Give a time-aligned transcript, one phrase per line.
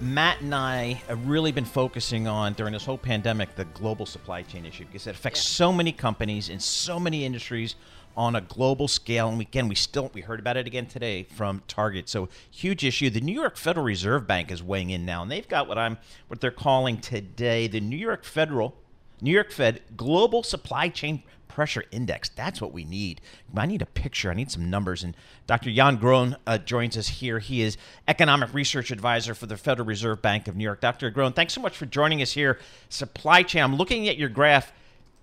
[0.00, 4.42] Matt and I have really been focusing on during this whole pandemic the global supply
[4.42, 5.56] chain issue because it affects yeah.
[5.56, 7.74] so many companies in so many industries
[8.16, 9.28] on a global scale.
[9.28, 12.08] And we, again, we still we heard about it again today from Target.
[12.08, 13.10] So huge issue.
[13.10, 15.98] The New York Federal Reserve Bank is weighing in now, and they've got what I'm
[16.28, 18.76] what they're calling today the New York Federal
[19.20, 22.28] New York Fed Global Supply Chain Pressure Index.
[22.28, 23.20] That's what we need.
[23.56, 24.30] I need a picture.
[24.30, 25.02] I need some numbers.
[25.02, 25.16] And
[25.48, 25.72] Dr.
[25.72, 27.40] Jan Groen uh, joins us here.
[27.40, 30.80] He is Economic Research Advisor for the Federal Reserve Bank of New York.
[30.80, 31.10] Dr.
[31.10, 32.60] Groen, thanks so much for joining us here.
[32.90, 33.64] Supply chain.
[33.64, 34.72] I'm looking at your graph.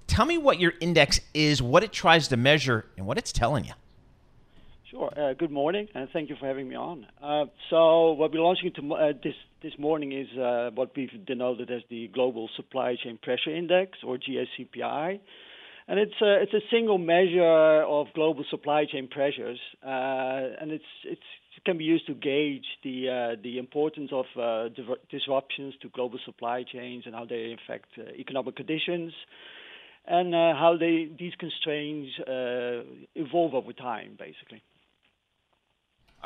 [0.08, 3.64] Tell me what your index is, what it tries to measure, and what it's telling
[3.64, 3.74] you.
[4.96, 5.12] Sure.
[5.18, 7.06] Uh, good morning, and thank you for having me on.
[7.22, 11.70] Uh, so, what we're launching to, uh, this this morning is uh, what we've denoted
[11.70, 15.20] as the Global Supply Chain Pressure Index, or GSCPI,
[15.90, 20.86] and it's a, it's a single measure of global supply chain pressures, uh, and it's
[21.04, 24.26] it's it can be used to gauge the uh, the importance of
[25.12, 29.12] disruptions to global supply chains and how they affect economic conditions
[30.08, 32.84] and uh, how they these constraints uh,
[33.16, 34.62] evolve over time, basically.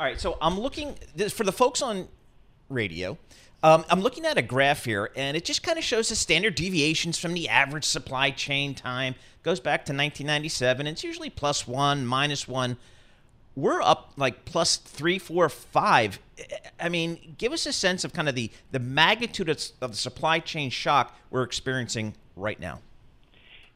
[0.00, 0.94] All right, so I'm looking
[1.28, 2.08] for the folks on
[2.70, 3.18] radio.
[3.62, 6.54] Um, I'm looking at a graph here, and it just kind of shows the standard
[6.54, 9.14] deviations from the average supply chain time.
[9.42, 10.86] Goes back to 1997.
[10.86, 12.78] It's usually plus one, minus one.
[13.54, 16.18] We're up like plus three, four, five.
[16.80, 19.98] I mean, give us a sense of kind of the the magnitude of, of the
[19.98, 22.80] supply chain shock we're experiencing right now.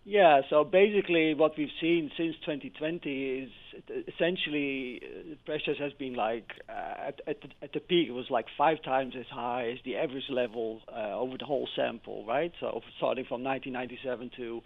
[0.06, 3.50] Yeah, so basically what we've seen since 2020 is
[4.08, 8.26] essentially uh, pressures has been like uh, at, at, the, at the peak it was
[8.30, 12.52] like five times as high as the average level uh, over the whole sample, right?
[12.60, 14.60] So starting from 1997 to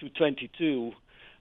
[0.00, 0.92] to 22.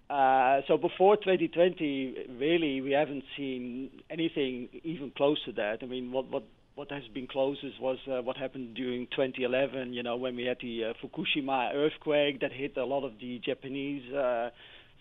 [0.10, 5.80] Uh, so before 2020, really we haven't seen anything even close to that.
[5.82, 6.44] I mean, what what
[6.76, 9.94] what has been closest was uh, what happened during 2011.
[9.94, 13.40] You know, when we had the uh, Fukushima earthquake that hit a lot of the
[13.40, 14.04] Japanese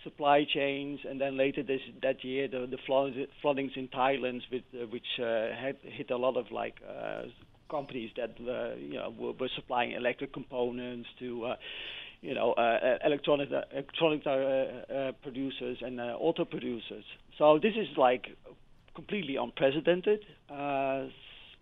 [0.09, 4.63] supply chains, and then later this that year the the floods, floodings in Thailand, with,
[4.75, 7.23] uh, which uh, had hit a lot of like uh,
[7.71, 11.29] companies that uh, you know were, were supplying electric components to.
[11.45, 11.57] Uh,
[12.21, 17.05] you know, uh, electronic electronic uh, uh, producers and uh, auto producers.
[17.39, 18.25] So this is like
[18.97, 20.21] completely unprecedented.
[20.51, 21.05] Uh,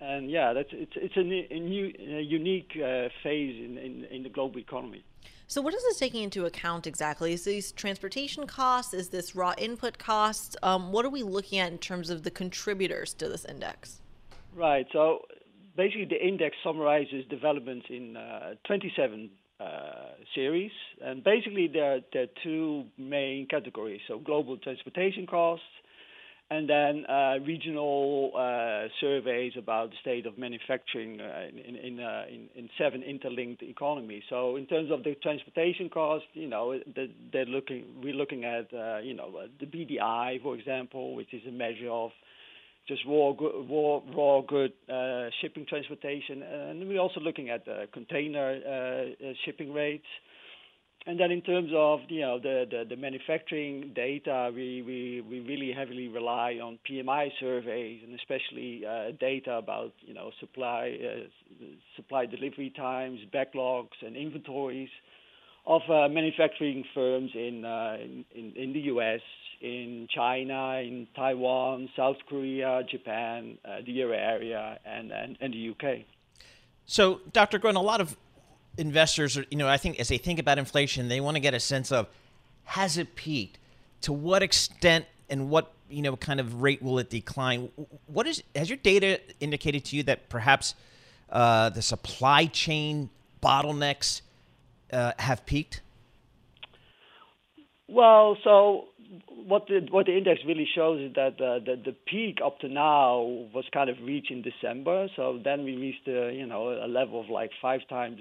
[0.00, 4.22] and yeah, that's it's it's a, a new a unique uh, phase in, in, in
[4.22, 5.04] the global economy.
[5.48, 7.32] So, what is this taking into account exactly?
[7.32, 8.92] Is these transportation costs?
[8.92, 10.56] Is this raw input costs?
[10.62, 14.00] Um, what are we looking at in terms of the contributors to this index?
[14.56, 14.86] Right.
[14.92, 15.20] So,
[15.76, 19.30] basically, the index summarizes developments in uh, 27
[19.60, 19.64] uh,
[20.34, 24.00] series, and basically there, there are two main categories.
[24.08, 25.64] So, global transportation costs
[26.48, 32.24] and then uh, regional uh, surveys about the state of manufacturing uh, in in, uh,
[32.28, 34.22] in, in seven interlinked economies.
[34.30, 36.78] So in terms of the transportation cost, you know,
[37.32, 41.50] they're looking we're looking at uh, you know the BDI, for example, which is a
[41.52, 42.10] measure of
[42.86, 43.32] just raw
[43.68, 49.14] raw raw good uh, shipping transportation, and we're also looking at container
[49.44, 50.06] shipping rates.
[51.08, 55.38] And then in terms of you know the, the, the, manufacturing data, we, we, we
[55.40, 61.64] really heavily rely on PMI surveys and especially uh, data about you know supply uh,
[61.94, 64.88] supply delivery times, backlogs, and inventories
[65.64, 67.96] of uh, manufacturing firms in, uh,
[68.34, 69.20] in, in the U.S.,
[69.60, 75.58] in China, in Taiwan, South Korea, Japan, uh, the Euro area, and, and and the
[75.58, 76.04] U.K.
[76.84, 77.58] So, Dr.
[77.58, 78.16] Groen, a lot of
[78.78, 81.54] investors are, you know, I think as they think about inflation, they want to get
[81.54, 82.08] a sense of
[82.64, 83.58] has it peaked?
[84.02, 87.70] To what extent and what you know kind of rate will it decline?
[88.06, 90.74] What is has your data indicated to you that perhaps
[91.30, 93.10] uh, the supply chain
[93.42, 94.20] bottlenecks
[94.92, 95.80] uh, have peaked?
[97.88, 98.88] Well, so
[99.46, 102.68] what the what the index really shows is that uh, the the peak up to
[102.68, 103.20] now
[103.54, 105.08] was kind of reached in December.
[105.16, 108.20] So then we reached a you know a level of like five times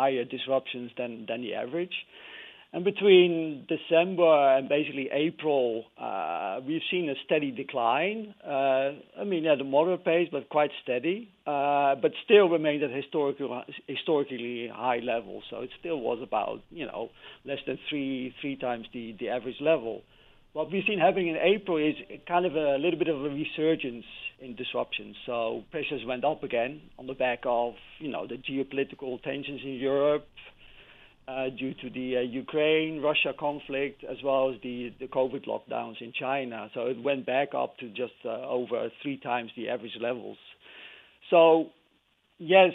[0.00, 1.96] higher disruptions than than the average.
[2.72, 8.34] And between December and basically April, uh, we've seen a steady decline.
[8.44, 8.88] Uh,
[9.20, 13.62] I mean, at a moderate pace, but quite steady, uh, but still remained at historical,
[13.86, 15.44] historically high levels.
[15.48, 17.02] So it still was about, you know,
[17.50, 20.02] less than three three times the, the average level.
[20.52, 21.96] What we've seen happening in April is
[22.26, 24.06] kind of a little bit of a resurgence
[24.40, 25.16] in disruptions.
[25.24, 29.74] So pressures went up again on the back of, you know, the geopolitical tensions in
[29.74, 30.26] Europe,
[31.28, 36.12] uh, due to the uh, Ukraine-Russia conflict, as well as the, the COVID lockdowns in
[36.12, 36.70] China.
[36.74, 40.38] So it went back up to just uh, over three times the average levels.
[41.30, 41.70] So
[42.38, 42.72] yes,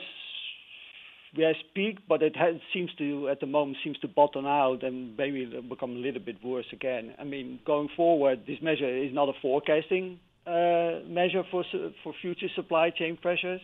[1.38, 4.84] we have peaked, but it has, seems to, at the moment, seems to bottom out
[4.84, 7.14] and maybe become a little bit worse again.
[7.18, 11.64] I mean, going forward, this measure is not a forecasting measure for
[12.04, 13.62] for future supply chain pressures.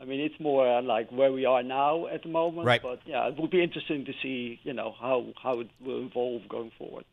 [0.00, 2.66] I mean, it's more uh, like where we are now at the moment.
[2.66, 2.80] Right.
[2.80, 6.48] But yeah, it will be interesting to see, you know, how how it will evolve
[6.48, 7.04] going forward.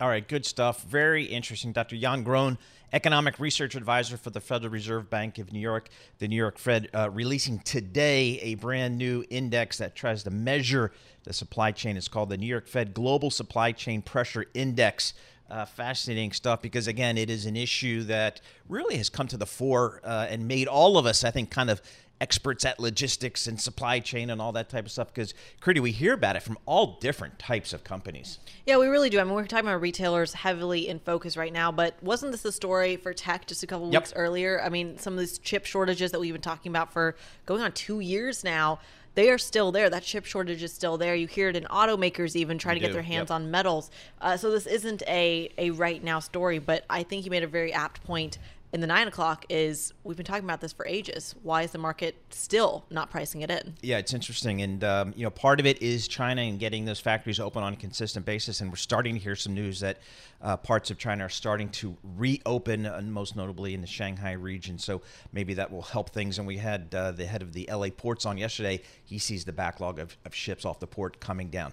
[0.00, 0.82] All right, good stuff.
[0.84, 1.72] Very interesting.
[1.72, 1.94] Dr.
[1.94, 2.56] Jan Groen,
[2.90, 6.88] economic research advisor for the Federal Reserve Bank of New York, the New York Fed,
[6.94, 10.90] uh, releasing today a brand new index that tries to measure
[11.24, 11.98] the supply chain.
[11.98, 15.12] It's called the New York Fed Global Supply Chain Pressure Index.
[15.50, 19.46] Uh, fascinating stuff because, again, it is an issue that really has come to the
[19.46, 21.82] fore uh, and made all of us, I think, kind of
[22.20, 25.90] experts at logistics and supply chain and all that type of stuff because Kriti, we
[25.90, 28.38] hear about it from all different types of companies.
[28.66, 29.18] Yeah, we really do.
[29.18, 32.52] I mean, we're talking about retailers heavily in focus right now, but wasn't this the
[32.52, 34.02] story for tech just a couple Yep.
[34.02, 34.60] weeks earlier?
[34.62, 37.16] I mean, some of these chip shortages that we've been talking about for
[37.46, 38.80] going on two years now.
[39.20, 39.90] They are still there.
[39.90, 41.14] That chip shortage is still there.
[41.14, 43.32] You hear it in automakers even trying to get their hands yep.
[43.32, 43.90] on metals.
[44.18, 47.46] Uh, so this isn't a a right now story, but I think you made a
[47.46, 48.38] very apt point
[48.72, 49.44] in the nine o'clock.
[49.48, 51.34] Is we've been talking about this for ages.
[51.42, 53.74] Why is the market still not pricing it in?
[53.82, 57.00] Yeah, it's interesting, and um, you know, part of it is China and getting those
[57.00, 59.98] factories open on a consistent basis, and we're starting to hear some news that
[60.42, 64.78] uh, parts of China are starting to reopen, and most notably in the Shanghai region.
[64.78, 65.02] So
[65.32, 66.38] maybe that will help things.
[66.38, 68.80] And we had uh, the head of the LA ports on yesterday.
[69.04, 71.72] He sees the backlog of, of ships off the port coming down.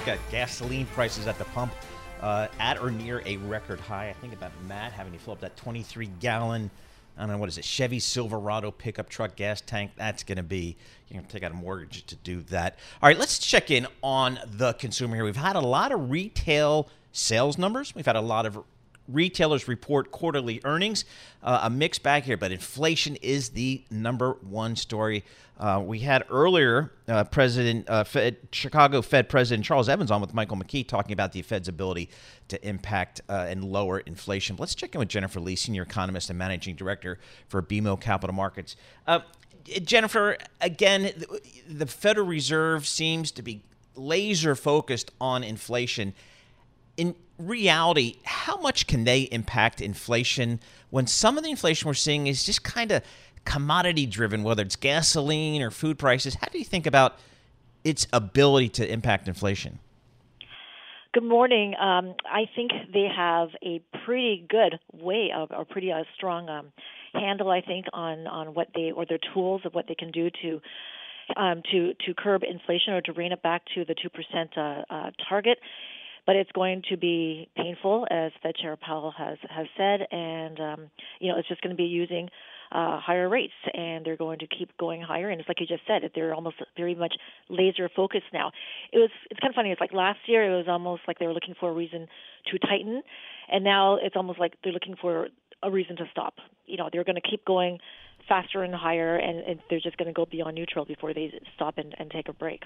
[0.00, 1.74] You got gasoline prices at the pump
[2.22, 4.08] uh, at or near a record high.
[4.08, 6.70] I think about Matt having to fill up that 23 gallon,
[7.18, 9.90] I don't know, what is it, Chevy Silverado pickup truck gas tank.
[9.96, 10.74] That's going to be,
[11.08, 12.78] you're going to take out a mortgage to do that.
[13.02, 15.24] All right, let's check in on the consumer here.
[15.24, 18.58] We've had a lot of retail sales numbers, we've had a lot of
[19.12, 21.04] retailers report quarterly earnings.
[21.42, 25.24] Uh, a mixed bag here, but inflation is the number one story.
[25.58, 30.32] Uh, we had earlier uh, President uh, Fed, Chicago Fed President Charles Evans on with
[30.32, 32.08] Michael McKee talking about the Fed's ability
[32.48, 34.56] to impact uh, and lower inflation.
[34.58, 38.74] Let's check in with Jennifer Lee, senior economist and managing director for BMO Capital Markets.
[39.06, 39.20] Uh,
[39.82, 41.12] Jennifer, again,
[41.68, 43.62] the Federal Reserve seems to be
[43.94, 46.14] laser focused on inflation.
[47.00, 52.26] In reality, how much can they impact inflation when some of the inflation we're seeing
[52.26, 53.02] is just kind of
[53.46, 56.34] commodity driven, whether it's gasoline or food prices?
[56.34, 57.16] How do you think about
[57.84, 59.78] its ability to impact inflation?
[61.14, 61.74] Good morning.
[61.80, 66.66] Um, I think they have a pretty good way of, or pretty uh, strong um,
[67.14, 70.28] handle, I think, on on what they or their tools of what they can do
[70.42, 70.60] to
[71.34, 74.82] um, to to curb inflation or to rein it back to the two percent uh,
[74.90, 75.58] uh, target.
[76.30, 80.90] But it's going to be painful, as Fed Chair Powell has has said, and um,
[81.18, 82.28] you know it's just going to be using
[82.70, 85.28] uh, higher rates, and they're going to keep going higher.
[85.28, 87.14] And it's like you just said, they're almost very much
[87.48, 88.52] laser focused now.
[88.92, 89.72] It was it's kind of funny.
[89.72, 92.06] It's like last year it was almost like they were looking for a reason
[92.52, 93.02] to tighten,
[93.50, 95.30] and now it's almost like they're looking for
[95.64, 96.34] a reason to stop.
[96.64, 97.80] You know, they're going to keep going
[98.28, 101.76] faster and higher, and, and they're just going to go beyond neutral before they stop
[101.76, 102.62] and, and take a break.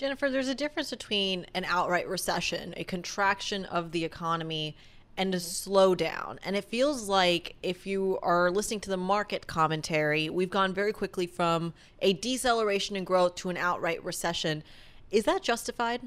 [0.00, 4.74] Jennifer, there's a difference between an outright recession, a contraction of the economy,
[5.18, 5.70] and a mm-hmm.
[5.70, 6.38] slowdown.
[6.42, 10.94] And it feels like if you are listening to the market commentary, we've gone very
[10.94, 14.62] quickly from a deceleration in growth to an outright recession.
[15.10, 16.00] Is that justified?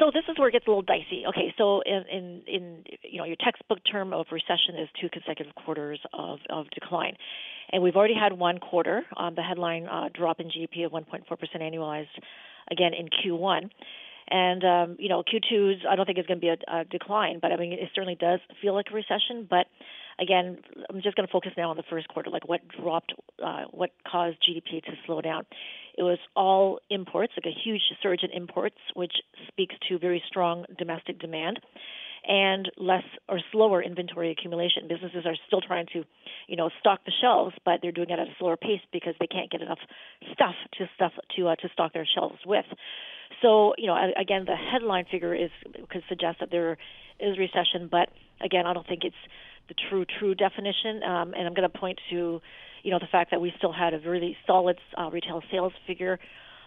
[0.00, 1.22] So this is where it gets a little dicey.
[1.28, 5.54] Okay, so in, in, in you know your textbook term of recession is two consecutive
[5.54, 7.16] quarters of, of decline,
[7.70, 9.02] and we've already had one quarter.
[9.16, 11.24] Um, the headline uh, drop in GDP of 1.4%
[11.60, 12.06] annualized,
[12.70, 13.70] again in Q1.
[14.28, 17.38] And um, you know, Q2's I don't think is going to be a, a decline,
[17.40, 19.46] but I mean it certainly does feel like a recession.
[19.48, 19.66] But
[20.18, 20.58] again,
[20.90, 23.90] I'm just going to focus now on the first quarter, like what dropped, uh, what
[24.10, 25.44] caused GDP to slow down.
[25.96, 29.12] It was all imports, like a huge surge in imports, which
[29.48, 31.60] speaks to very strong domestic demand
[32.26, 34.88] and less or slower inventory accumulation.
[34.88, 36.04] Businesses are still trying to,
[36.48, 39.26] you know, stock the shelves, but they're doing it at a slower pace because they
[39.26, 39.78] can't get enough
[40.32, 42.66] stuff to stuff to uh, to stock their shelves with.
[43.42, 45.50] So, you know, again, the headline figure is
[45.90, 46.78] could suggest that there
[47.20, 48.08] is recession, but
[48.40, 49.16] again, I don't think it's
[49.68, 51.02] the true true definition.
[51.02, 52.40] Um, and I'm going to point to,
[52.82, 56.18] you know, the fact that we still had a really solid uh, retail sales figure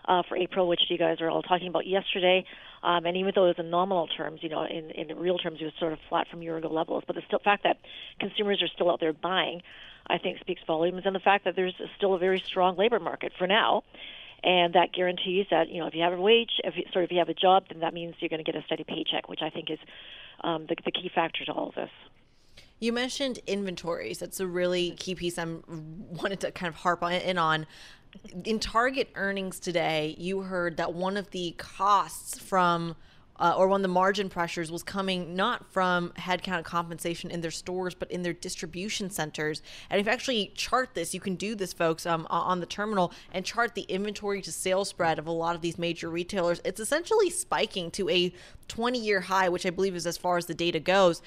[0.10, 2.44] uh, for April, which you guys were all talking about yesterday.
[2.82, 5.60] Um, and even though it was in nominal terms, you know, in, in real terms,
[5.62, 7.04] it was sort of flat from year ago levels.
[7.06, 7.78] But the still, fact that
[8.20, 9.62] consumers are still out there buying,
[10.08, 11.04] I think, speaks volumes.
[11.06, 13.84] And the fact that there's still a very strong labor market for now
[14.42, 17.12] and that guarantees that you know if you have a wage, if you, sorry, if
[17.12, 19.42] you have a job, then that means you're going to get a steady paycheck, which
[19.42, 19.80] I think is
[20.42, 21.90] um, the, the key factor to all of this.
[22.80, 24.20] You mentioned inventories.
[24.20, 27.68] That's a really key piece I'm wanted to kind of harp on in on.
[28.46, 32.96] In Target earnings today, you heard that one of the costs from
[33.40, 37.52] uh, or one of the margin pressures was coming not from headcount compensation in their
[37.52, 39.62] stores, but in their distribution centers.
[39.90, 43.14] And if you actually chart this, you can do this, folks, um, on the terminal
[43.34, 46.60] and chart the inventory to sales spread of a lot of these major retailers.
[46.66, 48.34] It's essentially spiking to a
[48.68, 51.22] 20 year high, which I believe is as far as the data goes.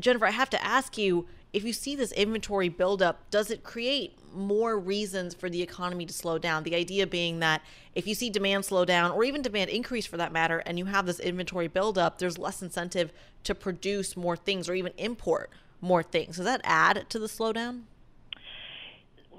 [0.00, 4.18] Jennifer, I have to ask you if you see this inventory buildup, does it create
[4.34, 6.64] more reasons for the economy to slow down?
[6.64, 7.62] The idea being that
[7.94, 10.84] if you see demand slow down, or even demand increase for that matter, and you
[10.84, 13.12] have this inventory buildup, there's less incentive
[13.44, 15.50] to produce more things or even import
[15.80, 16.36] more things.
[16.36, 17.82] Does that add to the slowdown?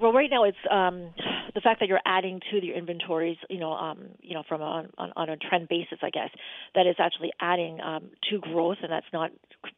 [0.02, 1.10] Well, right now it's um,
[1.56, 4.88] the fact that you're adding to your inventories, you know, um, you know, from a,
[4.98, 6.30] on, on a trend basis, I guess,
[6.76, 9.32] that is actually adding um, to growth, and that's not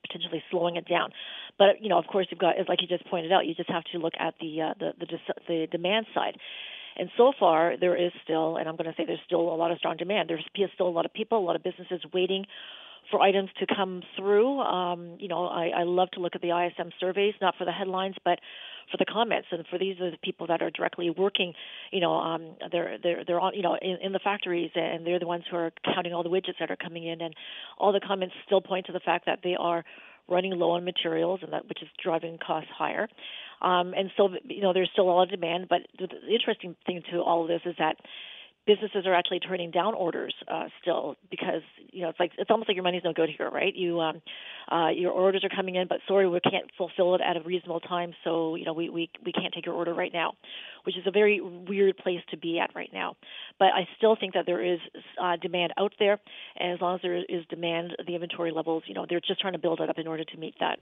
[0.05, 1.11] potentially slowing it down.
[1.59, 3.83] But you know, of course, you've got, like you just pointed out, you just have
[3.91, 6.37] to look at the uh, the, the the demand side.
[6.97, 9.71] And so far, there is still, and I'm going to say there's still a lot
[9.71, 10.29] of strong demand.
[10.29, 12.45] There's still a lot of people, a lot of businesses waiting
[13.09, 14.59] for items to come through.
[14.59, 17.71] Um, you know, I, I love to look at the ISM surveys, not for the
[17.71, 18.39] headlines, but
[18.91, 21.53] for the comments and for these are the people that are directly working
[21.91, 25.19] you know um they're they're they're on you know in, in the factories and they're
[25.19, 27.35] the ones who are counting all the widgets that are coming in and
[27.77, 29.83] all the comments still point to the fact that they are
[30.29, 33.07] running low on materials and that which is driving costs higher.
[33.61, 36.75] Um and so you know there's still a lot of demand but the, the interesting
[36.85, 37.97] thing to all of this is that
[38.69, 42.69] businesses are actually turning down orders uh, still because you know it's like it's almost
[42.69, 43.75] like your money's no good here, right?
[43.75, 44.21] You um,
[44.71, 47.79] uh, your orders are coming in, but sorry, we can't fulfill it at a reasonable
[47.79, 50.33] time, so you know we we we can't take your order right now,
[50.83, 53.15] which is a very weird place to be at right now.
[53.57, 54.79] But I still think that there is
[55.19, 56.19] uh, demand out there,
[56.55, 59.53] and as long as there is demand, the inventory levels, you know, they're just trying
[59.53, 60.77] to build it up in order to meet that.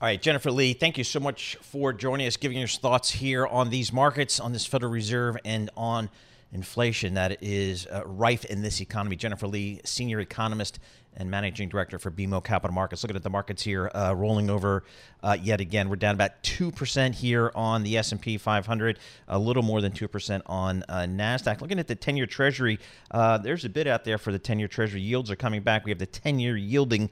[0.00, 3.44] All right, Jennifer Lee, thank you so much for joining us, giving your thoughts here
[3.44, 6.10] on these markets, on this Federal Reserve, and on
[6.52, 9.16] inflation that is uh, rife in this economy.
[9.16, 10.78] Jennifer Lee, senior economist
[11.16, 13.02] and managing director for BMO Capital Markets.
[13.02, 14.84] Looking at the markets here, uh, rolling over
[15.22, 15.88] uh, yet again.
[15.88, 19.80] We're down about two percent here on the S and P 500, a little more
[19.80, 21.60] than two percent on uh, Nasdaq.
[21.60, 22.78] Looking at the 10-year Treasury,
[23.10, 25.00] uh, there's a bid out there for the 10-year Treasury.
[25.00, 25.84] Yields are coming back.
[25.84, 27.10] We have the 10-year yielding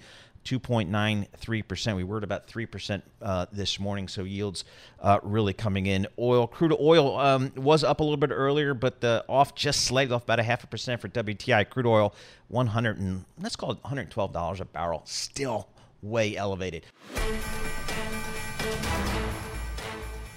[0.49, 1.97] 2.93%.
[1.97, 4.65] We were at about 3% uh, this morning, so yields
[5.01, 6.07] uh, really coming in.
[6.19, 10.15] Oil, crude oil um, was up a little bit earlier, but uh, off just slightly,
[10.15, 11.69] off about a half a percent for WTI.
[11.69, 12.15] Crude oil,
[12.49, 15.03] 100 and let's call it $112 a barrel.
[15.05, 15.69] Still
[16.01, 16.87] way elevated.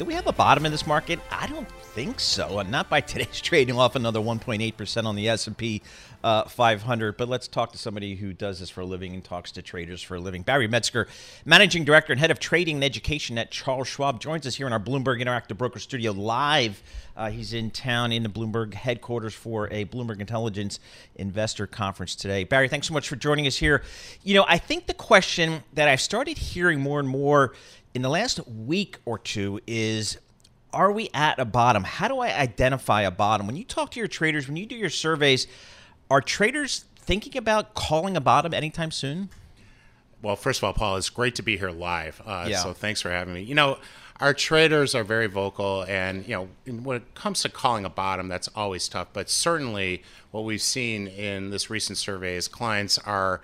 [0.01, 1.19] Do we have a bottom in this market?
[1.29, 2.57] I don't think so.
[2.57, 5.83] Uh, not by today's trading off another 1.8% on the S&P
[6.23, 7.17] uh, 500.
[7.17, 10.01] But let's talk to somebody who does this for a living and talks to traders
[10.01, 10.41] for a living.
[10.41, 11.07] Barry Metzger,
[11.45, 14.73] Managing Director and Head of Trading and Education at Charles Schwab, joins us here in
[14.73, 16.81] our Bloomberg Interactive Broker Studio live.
[17.15, 20.79] Uh, he's in town in the Bloomberg headquarters for a Bloomberg Intelligence
[21.15, 22.43] Investor Conference today.
[22.43, 23.83] Barry, thanks so much for joining us here.
[24.23, 27.53] You know, I think the question that I've started hearing more and more
[27.93, 30.17] in the last week or two is
[30.73, 31.83] are we at a bottom?
[31.83, 33.45] How do I identify a bottom?
[33.45, 35.47] When you talk to your traders, when you do your surveys,
[36.09, 39.29] are traders thinking about calling a bottom anytime soon?
[40.21, 42.21] Well, first of all, Paul, it's great to be here live.
[42.25, 42.59] Uh, yeah.
[42.59, 43.41] So thanks for having me.
[43.41, 43.79] You know,
[44.19, 46.47] our traders are very vocal, and you know,
[46.83, 49.07] when it comes to calling a bottom, that's always tough.
[49.13, 53.41] But certainly, what we've seen in this recent survey is clients are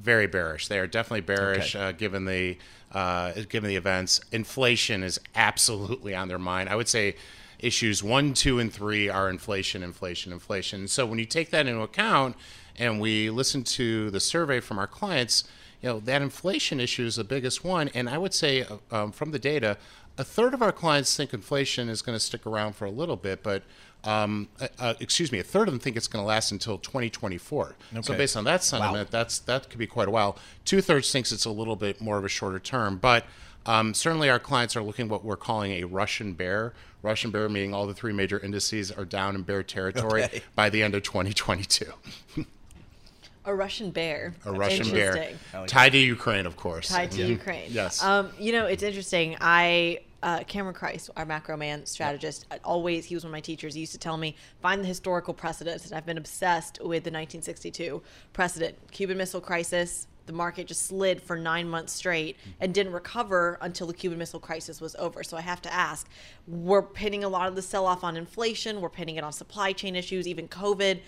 [0.00, 0.66] very bearish.
[0.66, 1.84] They are definitely bearish, okay.
[1.84, 2.58] uh, given the
[2.96, 4.22] uh, given the events.
[4.32, 6.70] Inflation is absolutely on their mind.
[6.70, 7.16] I would say
[7.58, 10.88] issues one, two, and three are inflation, inflation, inflation.
[10.88, 12.36] So when you take that into account,
[12.78, 15.44] and we listen to the survey from our clients,
[15.82, 17.90] you know that inflation issue is the biggest one.
[17.94, 19.76] And I would say uh, um, from the data,
[20.16, 23.16] a third of our clients think inflation is going to stick around for a little
[23.16, 23.62] bit, but
[24.06, 26.78] um, uh, uh, excuse me, a third of them think it's going to last until
[26.78, 27.74] 2024.
[27.92, 28.02] Okay.
[28.02, 29.10] So based on that sentiment, wow.
[29.10, 30.38] that's that could be quite a while.
[30.64, 33.24] Two thirds thinks it's a little bit more of a shorter term, but
[33.66, 36.72] um, certainly our clients are looking what we're calling a Russian bear.
[37.02, 40.42] Russian bear meaning all the three major indices are down in bear territory okay.
[40.54, 41.86] by the end of 2022.
[43.44, 44.34] A Russian bear.
[44.44, 45.30] A Russian bear.
[45.68, 46.88] Tied to Ukraine, of course.
[46.88, 47.26] Tied to yeah.
[47.26, 47.68] Ukraine.
[47.70, 48.02] Yes.
[48.02, 49.36] Um, you know, it's interesting.
[49.40, 52.60] I uh, Cameron Crise, our macro man strategist, yep.
[52.64, 53.74] always he was one of my teachers.
[53.74, 57.12] He used to tell me find the historical precedents, and I've been obsessed with the
[57.12, 60.08] 1962 precedent, Cuban Missile Crisis.
[60.26, 64.40] The market just slid for nine months straight and didn't recover until the Cuban Missile
[64.40, 65.22] Crisis was over.
[65.22, 66.08] So I have to ask:
[66.48, 68.80] We're pinning a lot of the sell-off on inflation.
[68.80, 70.98] We're pinning it on supply chain issues, even COVID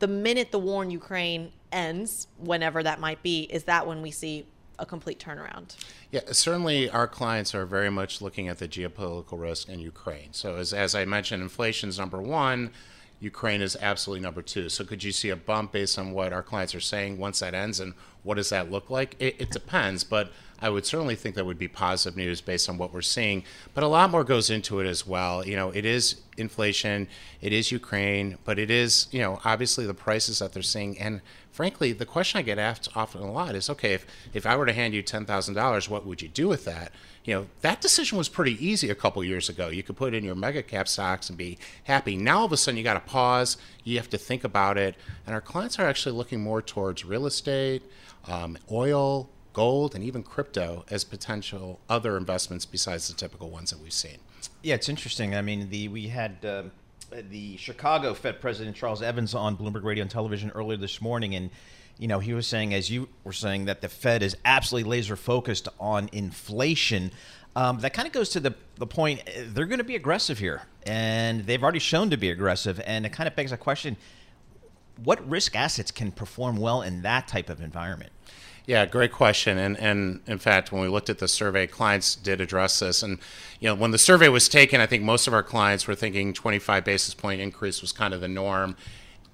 [0.00, 4.10] the minute the war in Ukraine ends, whenever that might be, is that when we
[4.10, 4.46] see
[4.80, 5.76] a complete turnaround.
[6.10, 10.32] Yeah, certainly our clients are very much looking at the geopolitical risk in Ukraine.
[10.32, 12.70] So, as, as I mentioned, inflation is number one.
[13.20, 14.68] Ukraine is absolutely number two.
[14.70, 17.54] So, could you see a bump based on what our clients are saying once that
[17.54, 19.16] ends, and what does that look like?
[19.18, 22.76] It, it depends, but I would certainly think that would be positive news based on
[22.76, 23.44] what we're seeing.
[23.74, 25.46] But a lot more goes into it as well.
[25.46, 27.08] You know, it is inflation,
[27.40, 30.98] it is Ukraine, but it is, you know, obviously the prices that they're seeing.
[30.98, 34.56] And frankly, the question I get asked often a lot is okay, if, if I
[34.56, 36.92] were to hand you $10,000, what would you do with that?
[37.24, 39.68] You know, that decision was pretty easy a couple years ago.
[39.68, 42.16] You could put in your mega cap stocks and be happy.
[42.16, 44.94] Now, all of a sudden, you got to pause, you have to think about it.
[45.26, 47.82] And our clients are actually looking more towards real estate,
[48.26, 53.80] um, oil, gold, and even crypto as potential other investments besides the typical ones that
[53.80, 54.18] we've seen.
[54.62, 55.34] Yeah, it's interesting.
[55.34, 56.62] I mean, the we had uh,
[57.30, 61.50] the Chicago Fed President Charles Evans on Bloomberg Radio and Television earlier this morning, and
[61.98, 65.16] you know he was saying, as you were saying, that the Fed is absolutely laser
[65.16, 67.10] focused on inflation.
[67.56, 70.62] Um, that kind of goes to the the point they're going to be aggressive here,
[70.86, 73.96] and they've already shown to be aggressive, and it kind of begs a question:
[75.02, 78.12] What risk assets can perform well in that type of environment?
[78.66, 79.58] Yeah, great question.
[79.58, 83.02] And and in fact, when we looked at the survey, clients did address this.
[83.02, 83.18] And
[83.58, 86.32] you know, when the survey was taken, I think most of our clients were thinking
[86.32, 88.76] 25 basis point increase was kind of the norm.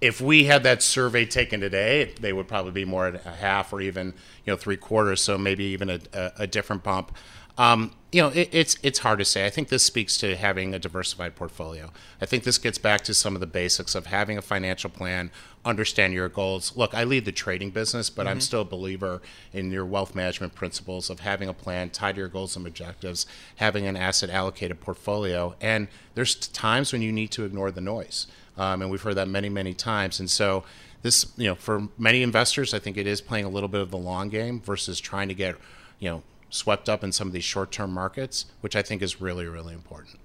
[0.01, 3.73] If we had that survey taken today, they would probably be more at a half
[3.73, 5.21] or even you know three quarters.
[5.21, 7.13] So maybe even a, a, a different bump.
[7.59, 9.47] Um, you know, it, it's it's hard to say.
[9.47, 11.91] I think this speaks to having a diversified portfolio.
[12.21, 15.31] I think this gets back to some of the basics of having a financial plan,
[15.65, 16.77] understand your goals.
[16.77, 18.31] Look, I lead the trading business, but mm-hmm.
[18.33, 19.21] I'm still a believer
[19.53, 23.27] in your wealth management principles of having a plan tied to your goals and objectives,
[23.57, 28.27] having an asset allocated portfolio, and there's times when you need to ignore the noise,
[28.57, 30.65] um, and we've heard that many many times, and so.
[31.03, 33.93] This, you know, for many investors, I think it is playing a little bit of
[33.93, 35.55] the long game versus trying to get,
[36.01, 36.23] you know,
[36.57, 39.75] swept up in some of these short term markets, which I think is really, really
[39.75, 40.19] important.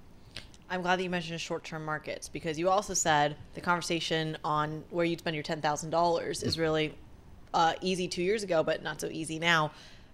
[0.72, 5.04] I'm glad that you mentioned short-term markets because you also said the conversation on where
[5.04, 6.94] you'd spend your ten thousand dollars is really
[7.52, 9.70] uh, easy two years ago, but not so easy now.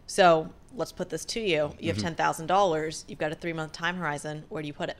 [0.09, 1.73] So let's put this to you.
[1.79, 2.07] You have mm-hmm.
[2.07, 3.05] ten thousand dollars.
[3.07, 4.43] You've got a three-month time horizon.
[4.49, 4.97] Where do you put it?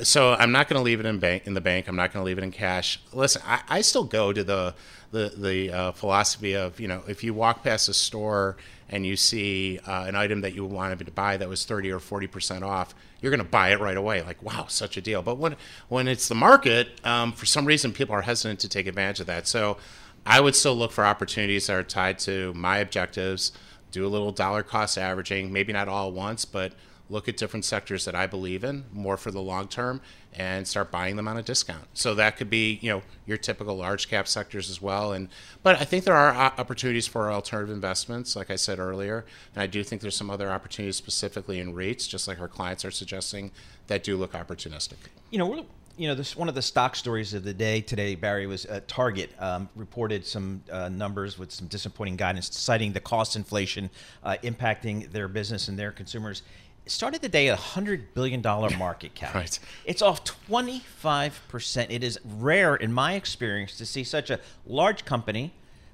[0.00, 1.88] So I'm not going to leave it in bank in the bank.
[1.88, 3.00] I'm not going to leave it in cash.
[3.12, 4.74] Listen, I, I still go to the
[5.10, 8.56] the the uh, philosophy of you know if you walk past a store
[8.88, 11.98] and you see uh, an item that you wanted to buy that was 30 or
[11.98, 14.22] 40 percent off, you're going to buy it right away.
[14.22, 15.22] Like wow, such a deal.
[15.22, 15.56] But when
[15.88, 19.26] when it's the market, um, for some reason people are hesitant to take advantage of
[19.26, 19.48] that.
[19.48, 19.78] So
[20.24, 23.50] I would still look for opportunities that are tied to my objectives.
[23.90, 26.74] Do a little dollar cost averaging, maybe not all at once, but
[27.10, 30.00] look at different sectors that I believe in more for the long term
[30.34, 31.86] and start buying them on a discount.
[31.94, 35.12] So that could be, you know, your typical large cap sectors as well.
[35.12, 35.28] And
[35.62, 39.66] but I think there are opportunities for alternative investments, like I said earlier, and I
[39.66, 43.50] do think there's some other opportunities specifically in REITs, just like our clients are suggesting,
[43.86, 44.96] that do look opportunistic.
[45.30, 45.66] You know,
[45.98, 48.80] you know, this one of the stock stories of the day today, Barry, was uh,
[48.86, 53.90] Target um, reported some uh, numbers with some disappointing guidance, citing the cost inflation
[54.22, 56.42] uh, impacting their business and their consumers
[56.90, 59.34] started the day at a hundred billion dollar market cap.
[59.34, 59.58] right.
[59.84, 61.90] It's off twenty five percent.
[61.90, 65.52] It is rare in my experience to see such a large company,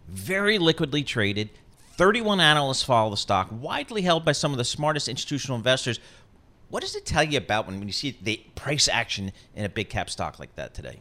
[0.09, 1.51] very liquidly traded.
[1.97, 6.01] Thirty one analysts follow the stock, widely held by some of the smartest institutional investors.
[6.71, 9.69] What does it tell you about when, when you see the price action in a
[9.69, 11.01] big cap stock like that today?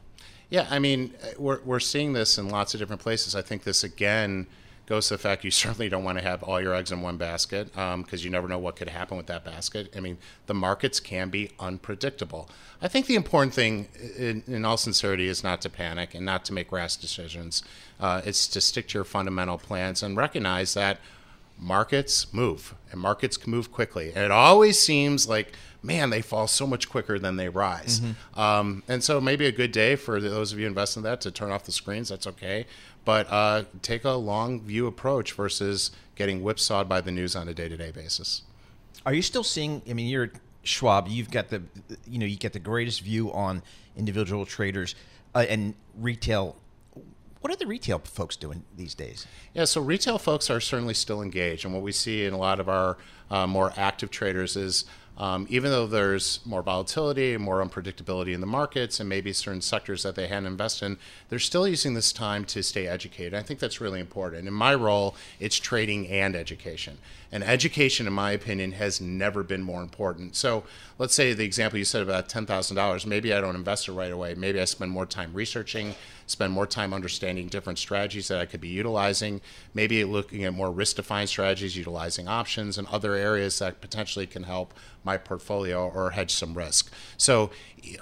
[0.50, 3.36] Yeah, I mean, uh, we're, we're seeing this in lots of different places.
[3.36, 4.46] I think this again
[4.86, 7.18] goes to the fact you certainly don't want to have all your eggs in one
[7.18, 9.94] basket because um, you never know what could happen with that basket.
[9.96, 10.18] I mean,
[10.48, 12.50] the markets can be unpredictable.
[12.82, 16.46] I think the important thing, in, in all sincerity, is not to panic and not
[16.46, 17.64] to make rash decisions.
[18.00, 21.00] Uh, it's to stick to your fundamental plans and recognize that
[21.60, 24.10] markets move and markets can move quickly.
[24.10, 28.00] And it always seems like, man, they fall so much quicker than they rise.
[28.00, 28.40] Mm-hmm.
[28.40, 31.32] Um, and so maybe a good day for those of you investing in that to
[31.32, 32.10] turn off the screens.
[32.10, 32.66] That's okay
[33.06, 37.54] but uh, take a long view approach versus getting whipsawed by the news on a
[37.54, 38.44] day-to-day basis.
[39.06, 39.82] Are you still seeing?
[39.90, 40.32] I mean, you're
[40.64, 41.08] Schwab.
[41.08, 41.64] You've got the,
[42.08, 43.62] you know, you get the greatest view on
[43.98, 44.96] individual traders
[45.36, 46.56] uh, and retail.
[47.42, 49.28] What are the retail folks doing these days?
[49.54, 52.62] Yeah, so retail folks are certainly still engaged, and what we see in a lot
[52.62, 52.98] of our
[53.30, 54.86] uh, more active traders is
[55.18, 59.62] um, even though there's more volatility, and more unpredictability in the markets, and maybe certain
[59.62, 60.98] sectors that they hadn't invested in,
[61.30, 63.34] they're still using this time to stay educated.
[63.34, 64.48] I think that's really important.
[64.48, 66.98] In my role, it's trading and education.
[67.34, 70.36] And education, in my opinion, has never been more important.
[70.36, 70.66] So
[71.00, 74.36] let's say the example you said about $10,000, maybe I don't invest it right away.
[74.36, 75.96] Maybe I spend more time researching,
[76.28, 79.42] spend more time understanding different strategies that I could be utilizing,
[79.74, 84.44] maybe looking at more risk defined strategies, utilizing options and other areas that potentially can
[84.44, 84.72] help
[85.04, 86.94] my portfolio or hedge some risk.
[87.18, 87.50] So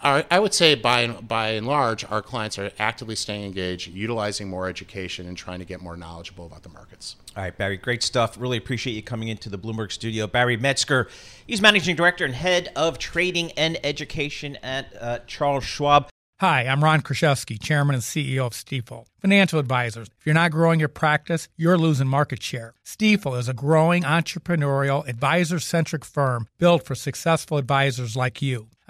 [0.03, 4.67] I would say by, by and large, our clients are actively staying engaged, utilizing more
[4.67, 7.15] education, and trying to get more knowledgeable about the markets.
[7.35, 8.39] All right, Barry, great stuff.
[8.39, 10.27] Really appreciate you coming into the Bloomberg studio.
[10.27, 11.07] Barry Metzger,
[11.47, 16.09] he's managing director and head of trading and education at uh, Charles Schwab.
[16.41, 19.05] Hi, I'm Ron Kruszewski, Chairman and CEO of Stifel.
[19.19, 22.73] Financial advisors, if you're not growing your practice, you're losing market share.
[22.83, 28.69] Stifel is a growing entrepreneurial, advisor centric firm built for successful advisors like you.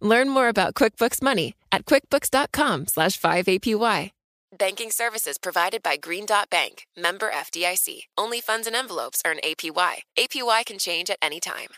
[0.00, 4.10] Learn more about QuickBooks Money at quickbooks.com slash 5APY.
[4.56, 8.02] Banking services provided by Green Dot Bank, member FDIC.
[8.16, 10.02] Only funds and envelopes earn APY.
[10.16, 11.68] APY can change at any time.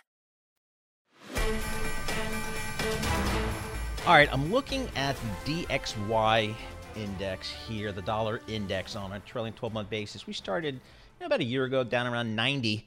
[4.06, 6.54] All right, I'm looking at the DXY
[6.96, 10.26] index here, the dollar index on a trailing 12 month basis.
[10.26, 10.80] We started you
[11.20, 12.86] know, about a year ago down around 90.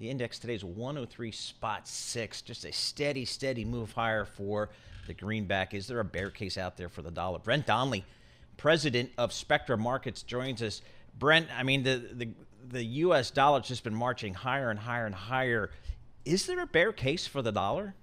[0.00, 4.70] The index today is 103 spot six, just a steady, steady move higher for
[5.06, 5.74] the greenback.
[5.74, 7.38] Is there a bear case out there for the dollar?
[7.38, 8.06] Brent Donnelly,
[8.56, 10.80] president of Spectra Markets, joins us.
[11.18, 12.28] Brent, I mean, the, the,
[12.66, 13.30] the U.S.
[13.30, 15.70] dollar's just been marching higher and higher and higher.
[16.24, 17.94] Is there a bear case for the dollar?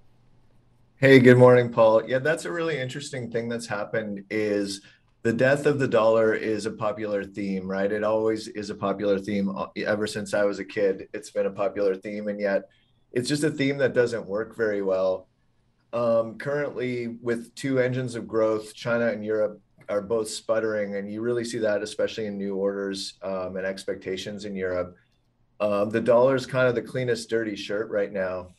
[0.97, 2.07] Hey, good morning, Paul.
[2.07, 4.81] Yeah, that's a really interesting thing that's happened is
[5.27, 7.91] the death of the dollar is a popular theme, right?
[7.91, 11.09] It always is a popular theme uh, ever since I was a kid.
[11.13, 12.69] It's been a popular theme and yet
[13.11, 15.27] it's just a theme that doesn't work very well.
[15.91, 19.59] Um, currently with two engines of growth, China and Europe
[19.89, 24.45] are both sputtering and you really see that especially in new orders um, and expectations
[24.45, 24.95] in Europe.
[25.59, 28.51] Um, the dollar is kind of the cleanest dirty shirt right now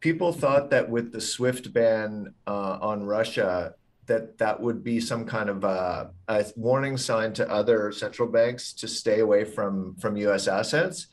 [0.00, 3.74] people thought that with the SWIFT ban uh, on Russia,
[4.06, 8.72] that that would be some kind of a, a, warning sign to other central banks
[8.72, 10.48] to stay away from from U.S.
[10.48, 11.08] assets.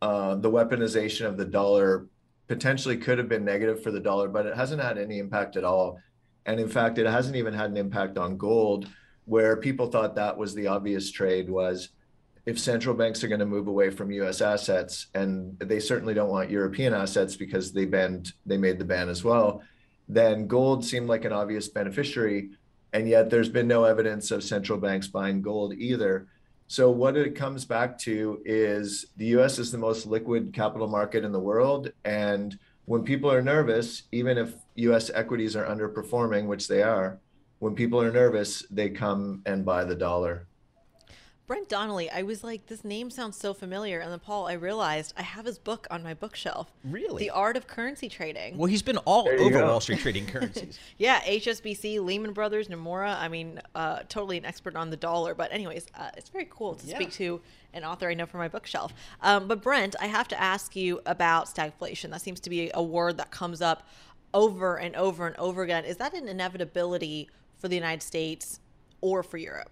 [0.00, 2.06] Uh, the weaponization of the dollar
[2.46, 5.64] potentially could have been negative for the dollar, but it hasn't had any impact at
[5.64, 6.00] all.
[6.46, 8.88] And in fact, it hasn't even had an impact on gold,
[9.26, 11.90] where people thought that was the obvious trade was
[12.46, 14.40] if central banks are going to move away from U.S.
[14.40, 19.10] assets, and they certainly don't want European assets because they banned, they made the ban
[19.10, 19.62] as well,
[20.08, 22.50] then gold seemed like an obvious beneficiary,
[22.92, 26.26] and yet there's been no evidence of central banks buying gold either.
[26.66, 29.58] So what it comes back to is the U.S.
[29.58, 34.38] is the most liquid capital market in the world, and when people are nervous, even
[34.38, 35.10] if U.S.
[35.12, 37.18] equities are underperforming, which they are,
[37.58, 40.47] when people are nervous, they come and buy the dollar.
[41.48, 44.00] Brent Donnelly, I was like, this name sounds so familiar.
[44.00, 46.70] And then, Paul, I realized I have his book on my bookshelf.
[46.84, 47.24] Really?
[47.24, 48.58] The Art of Currency Trading.
[48.58, 49.66] Well, he's been all over go.
[49.66, 50.78] Wall Street trading currencies.
[50.98, 53.18] yeah, HSBC, Lehman Brothers, Nomura.
[53.18, 55.34] I mean, uh, totally an expert on the dollar.
[55.34, 56.96] But, anyways, uh, it's very cool to yeah.
[56.96, 57.40] speak to
[57.72, 58.92] an author I know from my bookshelf.
[59.22, 62.10] Um, but, Brent, I have to ask you about stagflation.
[62.10, 63.88] That seems to be a word that comes up
[64.34, 65.86] over and over and over again.
[65.86, 68.60] Is that an inevitability for the United States
[69.00, 69.70] or for Europe?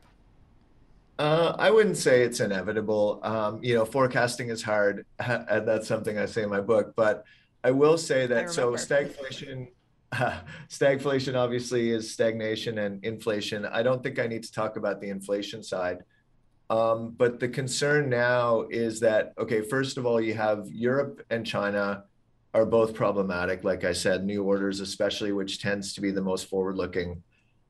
[1.19, 3.21] Uh, I wouldn't say it's inevitable.
[3.23, 6.95] Um, you know, forecasting is hard, and that's something I say in my book.
[6.95, 7.25] But
[7.65, 9.69] I will say that so stagflation,
[10.13, 13.65] uh, stagflation obviously is stagnation and inflation.
[13.65, 15.99] I don't think I need to talk about the inflation side.
[16.69, 21.47] Um, but the concern now is that okay, first of all, you have Europe and
[21.47, 22.05] China
[22.53, 23.65] are both problematic.
[23.65, 27.23] Like I said, new orders, especially, which tends to be the most forward-looking,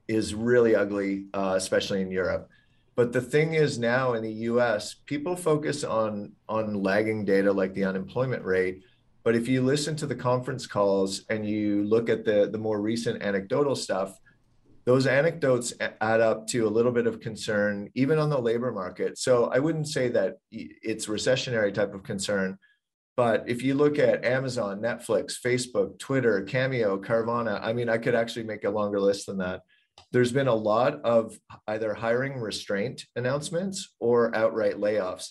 [0.08, 2.48] is really ugly, uh, especially in Europe.
[2.96, 7.74] But the thing is now in the US, people focus on on lagging data like
[7.74, 8.82] the unemployment rate.
[9.22, 12.80] But if you listen to the conference calls and you look at the, the more
[12.80, 14.18] recent anecdotal stuff,
[14.86, 19.18] those anecdotes add up to a little bit of concern, even on the labor market.
[19.18, 22.56] So I wouldn't say that it's recessionary type of concern.
[23.16, 28.14] But if you look at Amazon, Netflix, Facebook, Twitter, Cameo, Carvana, I mean, I could
[28.14, 29.62] actually make a longer list than that
[30.12, 35.30] there's been a lot of either hiring restraint announcements or outright layoffs.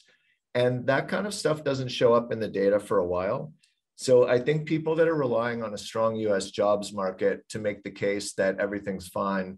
[0.54, 3.54] And that kind of stuff doesn't show up in the data for a while.
[3.98, 7.84] So I think people that are relying on a strong US jobs market to make
[7.84, 9.58] the case that everything's fine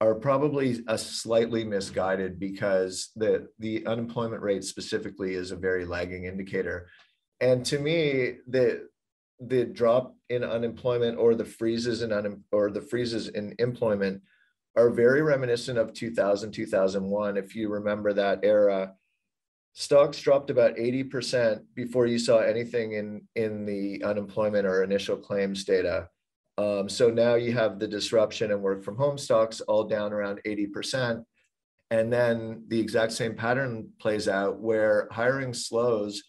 [0.00, 6.24] are probably a slightly misguided because the, the unemployment rate specifically is a very lagging
[6.24, 6.88] indicator.
[7.40, 8.88] And to me, the
[9.40, 14.20] the drop in unemployment or the freezes in un, or the freezes in employment
[14.76, 17.36] are very reminiscent of 2000, 2001.
[17.36, 18.94] If you remember that era,
[19.72, 25.64] stocks dropped about 80% before you saw anything in, in the unemployment or initial claims
[25.64, 26.08] data.
[26.58, 30.40] Um, so now you have the disruption and work from home stocks all down around
[30.46, 31.24] 80%.
[31.90, 36.22] And then the exact same pattern plays out where hiring slows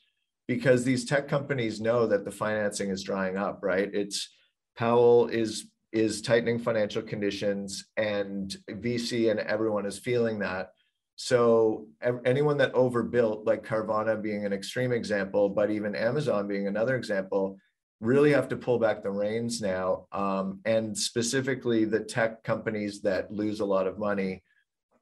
[0.48, 3.90] because these tech companies know that the financing is drying up, right?
[3.94, 4.30] It's
[4.76, 10.70] Powell is is tightening financial conditions and VC and everyone is feeling that.
[11.16, 11.88] So
[12.26, 17.58] anyone that overbuilt, like Carvana being an extreme example, but even Amazon being another example,
[18.00, 20.08] really have to pull back the reins now.
[20.12, 24.42] Um, and specifically, the tech companies that lose a lot of money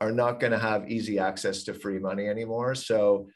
[0.02, 2.76] are not going to have easy access to free money anymore.
[2.76, 3.28] So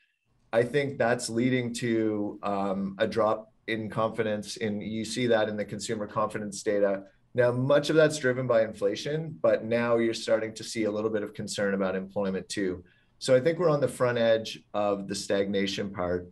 [0.52, 4.58] I think that's leading to um, a drop in confidence.
[4.58, 7.04] In you see that in the consumer confidence data
[7.36, 11.10] Now, much of that's driven by inflation, but now you're starting to see a little
[11.10, 12.84] bit of concern about employment too.
[13.17, 16.30] So I think we're on the front edge of the stagnation part.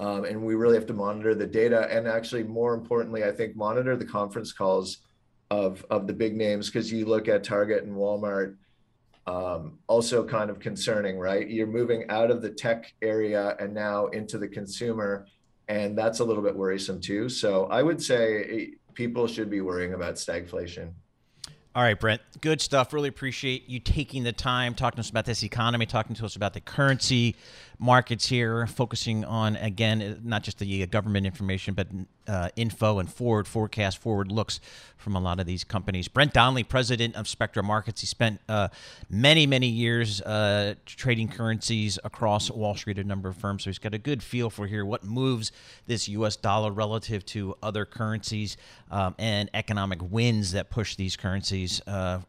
[0.00, 1.88] Um, and we really have to monitor the data.
[1.90, 4.98] And actually, more importantly, I think monitor the conference calls
[5.50, 8.54] of, of the big names because you look at Target and Walmart,
[9.26, 11.50] um, also kind of concerning, right?
[11.50, 15.26] You're moving out of the tech area and now into the consumer.
[15.68, 17.28] And that's a little bit worrisome too.
[17.28, 20.90] So I would say people should be worrying about stagflation.
[21.72, 22.92] All right, Brent, good stuff.
[22.92, 26.34] Really appreciate you taking the time, talking to us about this economy, talking to us
[26.34, 27.36] about the currency
[27.78, 31.86] markets here, focusing on, again, not just the uh, government information, but
[32.28, 34.60] uh, info and forward forecast, forward looks
[34.96, 36.08] from a lot of these companies.
[36.08, 38.68] Brent Donnelly, president of Spectra Markets, he spent uh,
[39.08, 43.64] many, many years uh, trading currencies across Wall Street, a number of firms.
[43.64, 45.52] So he's got a good feel for here what moves
[45.86, 46.36] this U.S.
[46.36, 48.56] dollar relative to other currencies
[48.90, 52.20] um, and economic winds that push these currencies uh,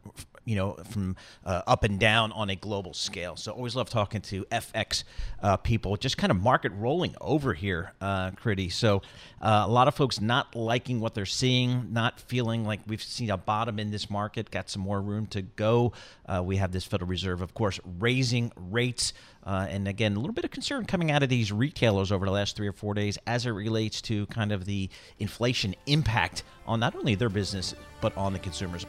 [0.50, 3.36] you know, from uh, up and down on a global scale.
[3.36, 5.04] So always love talking to FX
[5.44, 5.96] uh, people.
[5.96, 8.72] Just kind of market rolling over here, uh, Kriti.
[8.72, 9.04] So
[9.44, 13.30] uh, a lot of folks not liking what they're seeing, not feeling like we've seen
[13.30, 14.50] a bottom in this market.
[14.50, 15.94] Got some more room to go.
[16.26, 19.14] Uh, we have this Federal Reserve, of course, raising rates.
[19.44, 22.32] Uh, and again, a little bit of concern coming out of these retailers over the
[22.32, 26.80] last three or four days as it relates to kind of the inflation impact on
[26.80, 28.88] not only their business, but on the consumers.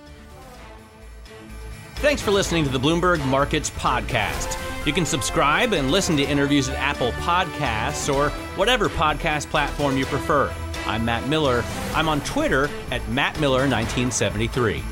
[2.01, 4.57] Thanks for listening to the Bloomberg Markets Podcast.
[4.87, 10.07] You can subscribe and listen to interviews at Apple Podcasts or whatever podcast platform you
[10.07, 10.51] prefer.
[10.87, 11.63] I'm Matt Miller.
[11.95, 14.83] I'm on Twitter at MattMiller1973.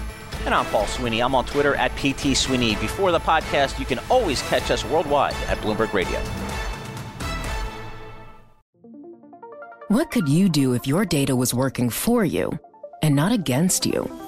[0.45, 1.23] And I'm Paul Sweeney.
[1.23, 2.77] I'm on Twitter at PT Sweeney.
[2.77, 6.21] Before the podcast, you can always catch us worldwide at Bloomberg Radio.
[9.89, 12.59] What could you do if your data was working for you
[13.03, 14.28] and not against you?